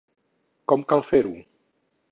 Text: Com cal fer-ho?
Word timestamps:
Com 0.73 0.87
cal 0.93 1.05
fer-ho? 1.11 1.37